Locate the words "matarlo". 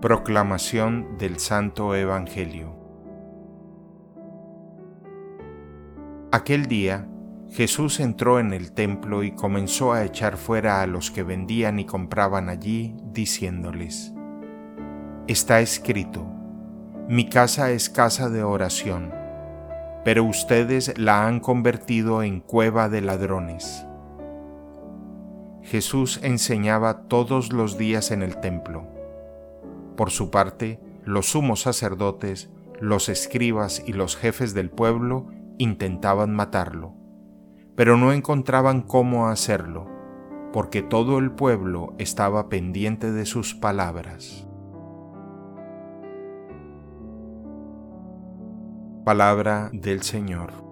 36.36-36.94